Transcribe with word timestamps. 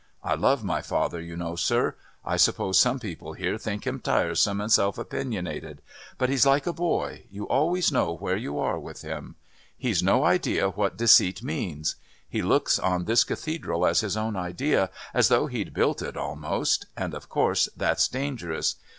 I 0.23 0.33
love 0.33 0.63
my 0.63 0.81
father, 0.81 1.21
you 1.21 1.37
know, 1.37 1.55
sir; 1.55 1.93
I 2.25 2.35
suppose 2.35 2.79
some 2.79 2.99
people 2.99 3.33
here 3.33 3.59
think 3.59 3.85
him 3.85 3.99
tiresome 3.99 4.59
and 4.59 4.71
self 4.71 4.97
opinionated, 4.97 5.83
but 6.17 6.27
he's 6.27 6.43
like 6.43 6.65
a 6.65 6.73
boy, 6.73 7.25
you 7.29 7.47
always 7.47 7.91
know 7.91 8.13
where 8.15 8.35
you 8.35 8.57
are 8.57 8.79
with 8.79 9.03
him. 9.03 9.35
He's 9.77 10.01
no 10.01 10.23
idea 10.23 10.69
what 10.69 10.97
deceit 10.97 11.43
means. 11.43 11.97
He 12.27 12.41
looks 12.41 12.79
on 12.79 13.05
this 13.05 13.23
Cathedral 13.23 13.85
as 13.85 13.99
his 13.99 14.17
own 14.17 14.35
idea, 14.35 14.89
as 15.13 15.27
though 15.27 15.45
he'd 15.45 15.71
built 15.71 16.01
it 16.01 16.17
almost, 16.17 16.87
and 16.97 17.13
of 17.13 17.29
course 17.29 17.69
that's 17.77 18.07
dangerous. 18.07 18.77